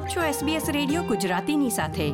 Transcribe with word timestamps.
આપ 0.00 0.08
છો 0.08 0.46
SBS 0.46 0.62
radio 0.72 1.02
ગુજરાતીની 1.02 1.70
સાથે. 1.70 2.10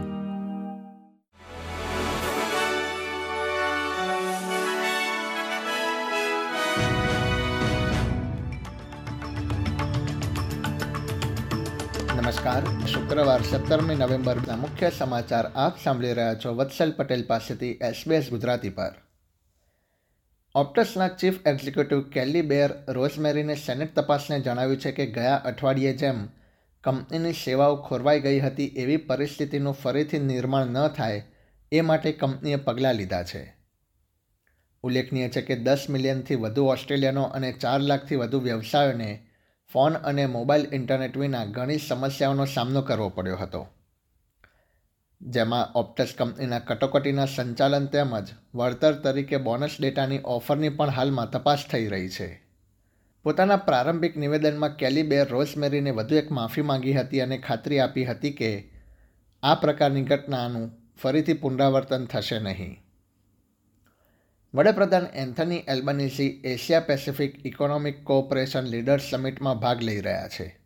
નમસ્કાર. 12.21 12.87
શુક્રવાર 12.87 13.43
સત્તરમી 13.43 13.95
નવેમ્બરના 13.95 14.57
મુખ્ય 14.57 14.91
સમાચાર 14.99 15.47
આપ 15.47 15.83
સાંભળી 15.85 16.13
રહ્યા 16.13 16.35
છો 16.35 16.55
વત્સલ 16.55 16.93
પટેલ 16.93 17.25
પાસેથી 17.27 17.71
એસબીએસ 17.71 18.31
ગુજરાતી 18.31 18.71
પર. 18.71 18.95
ઓપ્ટસના 20.55 21.09
ચીફ 21.09 21.35
એક્ઝિક્યુટિવ 21.47 22.03
કેલી 22.03 22.43
બેર 22.43 22.71
રોઝમેરીને 22.89 23.55
સેનેટ 23.55 23.95
તપાસને 23.95 24.41
જણાવ્યું 24.41 24.81
છે 24.81 24.93
કે 24.93 25.07
ગયા 25.07 25.37
અઠવાડિયે 25.37 25.93
જેમ 25.93 26.29
કંપનીની 26.87 27.33
સેવાઓ 27.33 27.77
ખોરવાઈ 27.77 28.21
ગઈ 28.21 28.41
હતી 28.41 28.67
એવી 28.67 28.97
પરિસ્થિતિનું 28.97 29.73
ફરીથી 29.73 30.19
નિર્માણ 30.19 30.67
ન 30.67 30.89
થાય 30.89 31.25
એ 31.73 31.81
માટે 31.81 32.13
કંપનીએ 32.13 32.57
પગલાં 32.57 32.95
લીધા 32.95 33.23
છે. 33.23 33.57
ઉલ્લેખનીય 34.83 35.29
છે 35.29 35.41
કે 35.41 35.57
દસ 35.57 35.87
મિલિયનથી 35.91 36.35
વધુ 36.35 36.65
ઓસ્ટ્રેલિયનો 36.65 37.23
અને 37.23 37.53
ચાર 37.53 37.81
લાખથી 37.81 38.17
વધુ 38.17 38.41
વ્યવસાયોને 38.41 39.27
ફોન 39.73 39.93
અને 39.93 40.27
મોબાઈલ 40.27 40.67
ઇન્ટરનેટ 40.73 41.17
વિના 41.17 41.45
ઘણી 41.45 41.79
સમસ્યાઓનો 41.79 42.45
સામનો 42.45 42.83
કરવો 42.83 43.09
પડ્યો 43.09 43.37
હતો. 43.37 43.67
જેમાં 45.23 45.73
ઓપ્ટસ 45.75 46.15
કંપનીના 46.19 46.59
કટોકટીના 46.59 47.25
સંચાલન 47.25 47.87
તેમજ 47.87 48.29
વળતર 48.55 48.93
તરીકે 48.93 49.37
બોનસ 49.37 49.77
ડેટાની 49.81 50.19
ઓફરની 50.25 50.69
પણ 50.69 50.91
હાલમાં 50.91 51.31
તપાસ 51.31 51.65
થઈ 51.71 51.87
રહી 51.87 52.09
છે. 52.09 52.46
પોતાના 53.27 53.57
પ્રારંભિક 53.57 54.17
નિવેદનમાં 54.17 54.77
કેલિબે 54.77 55.25
રોઝમેરીને 55.25 55.91
વધુ 55.91 56.15
એક 56.15 56.31
માફી 56.31 56.63
માંગી 56.63 56.93
હતી 56.93 57.21
અને 57.21 57.39
ખાતરી 57.39 57.79
આપી 57.79 58.05
હતી 58.05 58.33
કે 58.33 58.69
આ 59.43 59.55
પ્રકારની 59.55 60.03
ઘટનાનું 60.03 60.71
ફરીથી 61.03 61.33
પુનરાવર્તન 61.33 62.05
થશે 62.05 62.39
નહીં. 62.39 62.83
વડાપ્રધાન 64.55 65.07
Anthony 65.15 65.57
Albanese 65.57 66.29
Asia 66.29 66.81
Pacific 66.81 67.47
economic 67.47 68.05
cooperation 68.05 68.61
leaders 68.61 69.03
સમિટમાં 69.11 69.59
ભાગ 69.59 69.83
લઈ 69.83 70.01
રહ્યા 70.01 70.29
છે. 70.29 70.59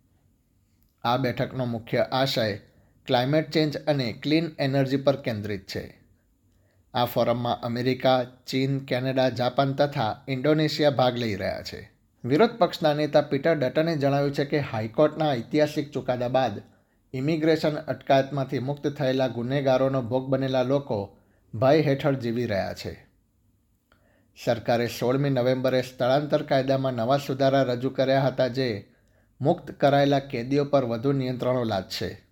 આ 1.03 1.17
બેઠકનો 1.17 1.65
મુખ્ય 1.65 1.99
આશય 1.99 2.57
ક્લાઇમેટ 3.07 3.51
ચેન્જ 3.51 3.77
અને 3.77 4.13
ક્લીન 4.13 4.51
એનર્જી 4.59 4.97
પર 4.97 5.17
કેન્દ્રિત 5.17 5.67
છે. 5.67 6.01
આ 6.95 7.05
ફોરમમાં 7.05 7.61
અમેરિકા, 7.61 8.25
ચીન, 8.47 8.79
કેનેડા, 8.79 9.29
જાપાન 9.29 9.73
તથા 9.73 10.25
ઇન્ડોનેશિયા 10.29 10.91
ભાગ 10.91 11.17
લઈ 11.17 11.35
રહ્યા 11.35 11.63
છે. 11.63 12.00
વિરોધ 12.25 12.51
પક્ષના 12.51 12.95
નેતા 12.95 13.21
પીટર 13.21 13.55
ડટને 13.55 13.97
જણાવ્યું 13.97 14.35
છે 14.35 14.45
કે 14.45 14.59
હાઈકોર્ટના 14.59 15.35
ઐતિહાસિક 15.35 15.93
ચુકાદા 15.93 16.29
બાદ 16.29 16.63
ઇમિગ્રેશન 17.13 17.75
અટકાયતમાંથી 17.75 18.59
મુક્ત 18.59 18.89
થયેલા 18.89 19.29
ગુનેગારોનો 19.29 20.03
ભોગ 20.03 20.29
બનેલા 20.29 20.63
લોકો 20.63 21.17
ભય 21.55 21.81
હેઠળ 21.81 22.15
જીવી 22.15 22.47
રહ્યા 22.47 22.75
છે. 22.75 23.07
સરકારે 24.45 24.87
સોળમી 24.87 25.31
નવેમ્બરે 25.31 25.83
સ્થળાંતર 25.83 26.43
કાયદામાં 26.43 26.93
નવા 26.93 27.17
સુધારા 27.17 27.63
રજૂ 27.63 27.91
કર્યા 27.91 28.21
હતા 28.21 28.47
જે 28.47 28.91
મુક્ત 29.41 29.71
કરાયેલા 29.71 30.19
કેદીઓ 30.19 30.65
પર 30.65 30.85
વધુ 30.85 31.13
નિયંત્રણો 31.13 31.65
લાદશે. 31.65 32.23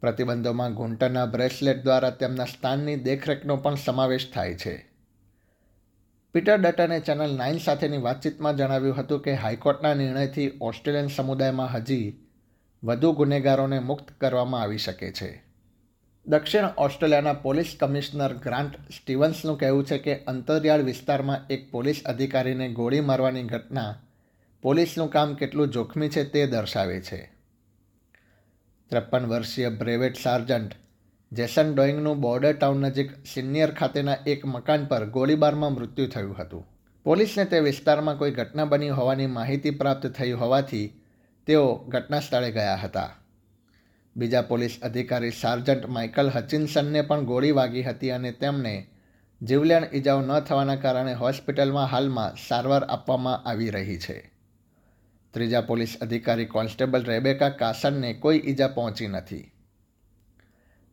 પ્રતિબંધોમાં 0.00 0.74
ઘૂંટણના 0.74 1.26
બ્રેસલેટ 1.26 1.84
દ્વારા 1.84 2.10
તેમના 2.10 2.44
સ્થાનની 2.44 2.96
દેખરેખનો 2.96 3.56
પણ 3.56 3.74
સમાવેશ 3.74 4.32
થાય 4.34 4.54
છે. 4.54 4.93
પીટર 6.34 6.58
ડટને 6.58 7.00
ચેનલ 7.00 7.36
નાઇન 7.36 7.58
સાથેની 7.58 7.98
વાતચીતમાં 7.98 8.56
જણાવ્યું 8.56 8.96
હતું 8.96 9.22
કે 9.22 9.34
હાઈકોર્ટના 9.34 9.94
નિર્ણયથી 9.94 10.52
ઓસ્ટ્રેલિયન 10.60 11.06
સમુદાયમાં 11.06 11.72
હજી 11.72 12.16
વધુ 12.84 13.12
ગુનેગારોને 13.12 13.78
મુક્ત 13.78 14.08
કરવામાં 14.20 14.62
આવી 14.62 14.78
શકે 14.78 15.12
છે. 15.12 15.42
દક્ષિણ 16.26 16.64
ઓસ્ટ્રેલિયાના 16.78 17.32
પોલીસ 17.32 17.76
કમિશનર 17.80 18.32
ગ્રાન્ટ 18.32 18.76
સ્ટીવન્સનું 18.90 19.58
કહેવું 19.58 19.86
છે 19.86 19.98
કે 19.98 20.24
અંતરિયાળ 20.24 20.82
વિસ્તારમાં 20.82 21.46
એક 21.50 21.70
પોલીસ 21.70 22.02
અધિકારીને 22.04 22.68
ગોળી 22.68 23.00
મારવાની 23.00 23.42
ઘટના 23.42 24.02
પોલીસનું 24.62 25.10
કામ 25.10 25.34
કેટલું 25.34 25.68
જોખમી 25.68 26.08
છે 26.08 26.24
તે 26.24 26.46
દર્શાવે 26.46 27.00
છે. 27.00 27.32
ત્રેપન 28.90 29.26
વર્ષીય 29.26 29.68
બ્રેવેટ 29.68 30.16
સાર્જન્ટ 30.16 30.72
જેસન 31.36 31.74
ડોઈંગનું 31.74 32.20
બોર્ડર 32.20 32.56
ટાઉન 32.56 32.80
નજીક 32.80 33.10
સિનિયર 33.34 33.70
ખાતેના 33.70 34.22
એક 34.26 34.46
મકાન 34.46 34.86
પર 34.86 35.04
ગોળીબારમાં 35.06 35.72
મૃત્યુ 35.72 36.06
થયું 36.06 36.36
હતું. 36.38 36.66
પોલીસને 37.06 37.44
તે 37.44 37.60
વિસ્તારમાં 37.60 38.18
કોઈ 38.18 38.30
ઘટના 38.30 38.64
બની 38.64 38.88
હોવાની 38.88 39.26
માહિતી 39.26 39.70
પ્રાપ્ત 39.70 40.06
થઈ 40.06 40.32
હોવાથી 40.32 40.86
તેઓ 41.46 41.74
ઘટના 41.88 42.20
સ્થળે 42.20 42.50
ગયા 42.50 42.76
હતા. 42.76 43.10
બીજા 44.16 44.42
પોલીસ 44.42 44.78
અધિકારી 44.82 45.30
સાર્જન્ટ 45.30 45.86
માઇકલ 45.86 46.28
હચિન્સનને 46.28 47.02
પણ 47.02 47.24
ગોળી 47.24 47.52
વાગી 47.52 47.82
હતી 47.82 48.10
અને 48.10 48.32
તેમને 48.32 48.74
જીવલેણ 49.40 49.88
ઈજાઓ 49.94 50.20
ન 50.20 50.40
થવાના 50.40 50.76
કારણે 50.76 51.14
હોસ્પિટલમાં 51.14 51.86
હાલમાં 51.86 52.36
સારવાર 52.48 52.84
આપવામાં 52.88 53.42
આવી 53.48 53.70
રહી 53.70 53.98
છે. 53.98 54.30
ત્રીજા 55.32 55.60
પોલીસ 55.60 55.98
અધિકારી 56.00 56.46
કોન્સ્ટેબલ 56.46 57.04
રેબેકા 57.04 57.50
કાસનને 57.50 58.14
કોઈ 58.14 58.42
ઈજા 58.46 58.68
પહોંચી 58.68 59.08
નથી. 59.08 59.53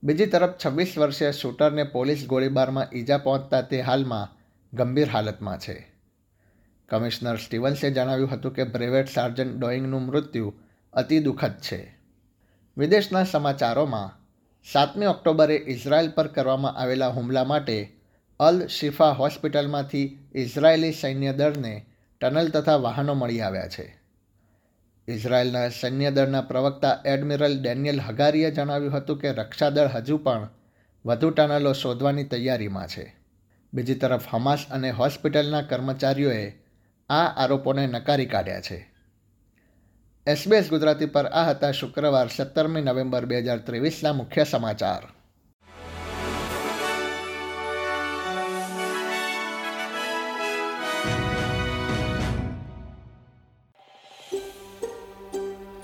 બીજી 0.03 0.25
તરફ 0.25 0.49
છવ્વીસ 0.65 0.97
વર્ષીય 0.97 1.31
શૂટરને 1.31 1.83
પોલીસ 1.83 2.27
ગોળીબારમાં 2.27 2.87
ઈજા 2.93 3.17
પહોંચતા 3.17 3.61
તે 3.61 3.81
હાલમાં 3.81 4.37
ગંભીર 4.73 5.07
હાલતમાં 5.07 5.59
છે. 5.59 5.91
કમિશનર 6.89 7.35
સ્ટીવન્સે 7.35 7.91
જણાવ્યું 7.91 8.29
હતું 8.29 8.53
કે 8.53 8.63
બ્રેવેટ 8.63 9.09
સાર્જન્ટ 9.09 9.59
ડોઈંગનું 9.59 10.01
મૃત્યુ 10.01 10.53
અતિ 10.93 11.19
દુઃખદ 11.19 11.51
છે. 11.51 11.95
વિદેશના 12.77 13.23
સમાચારોમાં, 13.23 14.19
સાતમી 14.73 15.05
ઓક્ટોબરે 15.05 15.55
ઇઝરાયલ 15.55 16.11
પર 16.11 16.27
કરવામાં 16.27 16.75
આવેલા 16.75 17.07
હુમલા 17.07 17.43
માટે 17.43 17.93
અલ 18.39 18.67
શિફા 18.67 19.11
હોસ્પિટલમાંથી 19.11 20.19
ઇઝરાયેલી 20.35 20.91
સૈન્ય 20.91 21.33
દળને 21.33 21.85
ટનલ 22.21 22.47
તથા 22.47 22.75
વાહનો 22.75 23.13
મળી 23.13 23.41
આવ્યા 23.41 23.67
છે. 23.67 24.00
ઇઝરાયેલના 25.11 25.69
સૈન્યદળના 25.69 26.41
પ્રવક્તા 26.41 26.99
એડમિરલ 27.05 27.61
ડેનિયલ 27.61 27.99
હગારીએ 27.99 28.51
જણાવ્યું 28.51 28.93
હતું 28.93 29.19
કે 29.19 29.31
રક્ષાદળ 29.31 29.87
હજુ 29.87 30.17
પણ 30.17 30.49
વધુ 31.05 31.29
ટનલો 31.29 31.73
શોધવાની 31.73 32.23
તૈયારીમાં 32.23 32.87
છે. 32.87 33.15
બીજી 33.73 33.95
તરફ, 33.95 34.23
હમાસ 34.29 34.65
અને 34.71 34.91
હોસ્પિટલના 34.91 35.61
કર્મચારીઓએ 35.61 36.51
આ 37.09 37.25
આરોપોને 37.25 37.87
નકારી 37.87 38.25
કાઢ્યા 38.25 38.61
છે. 38.61 38.91
એસબીએસ 40.27 40.69
ગુજરાતી 40.69 41.05
પર 41.05 41.25
આ 41.25 41.49
હતા 41.49 41.71
શુક્રવાર, 41.71 42.27
સત્તરમી 42.27 42.81
નવેમ્બર 42.81 43.25
બે 43.25 43.39
હજાર 43.39 43.57
ત્રેવીસના 43.57 44.13
મુખ્ય 44.13 44.43
સમાચાર. 44.43 45.20